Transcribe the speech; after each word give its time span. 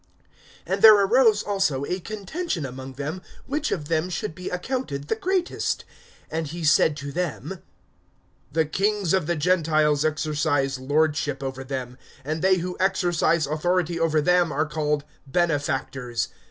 (24)And 0.65 0.81
there 0.81 0.95
arose 0.99 1.43
also 1.43 1.85
a 1.85 1.99
contention 1.99 2.65
among 2.65 2.93
them, 2.93 3.21
which 3.45 3.71
of 3.71 3.87
them 3.87 4.09
should 4.09 4.33
be 4.33 4.49
accounted 4.49 5.09
the 5.09 5.15
greatest. 5.15 5.85
(25)And 6.33 6.47
he 6.47 6.63
said 6.63 6.97
to 6.97 7.11
them: 7.11 7.61
The 8.51 8.65
kings 8.65 9.13
of 9.13 9.27
the 9.27 9.35
Gentiles 9.35 10.03
exercise 10.03 10.79
lordship 10.79 11.43
over 11.43 11.63
them; 11.63 11.99
and 12.25 12.41
they 12.41 12.55
who 12.55 12.77
exercise 12.79 13.45
authority 13.45 13.99
over 13.99 14.21
them 14.21 14.51
are 14.51 14.65
called 14.65 15.03
benefactors. 15.27 16.29